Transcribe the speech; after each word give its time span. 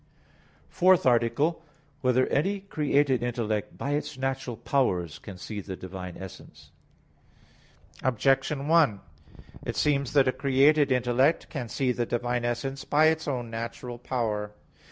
_______________________FOURTH 0.73 1.05
ARTICLE 1.05 1.45
[I, 1.45 1.49
Q. 1.49 1.61
12, 1.61 1.61
Art. 1.61 1.73
4] 2.01 2.01
Whether 2.01 2.27
Any 2.35 2.59
Created 2.61 3.21
Intellect 3.21 3.77
by 3.77 3.91
Its 3.91 4.17
Natural 4.17 4.57
Powers 4.57 5.19
Can 5.19 5.37
See 5.37 5.61
the 5.61 5.75
Divine 5.75 6.17
Essence? 6.17 6.71
Objection 8.01 8.67
1: 8.67 8.99
It 9.63 9.75
seems 9.75 10.13
that 10.13 10.27
a 10.27 10.31
created 10.31 10.91
intellect 10.91 11.49
can 11.51 11.69
see 11.69 11.91
the 11.91 12.07
Divine 12.07 12.43
essence 12.45 12.83
by 12.83 13.09
its 13.09 13.27
own 13.27 13.51
natural 13.51 13.99
power. 13.99 14.55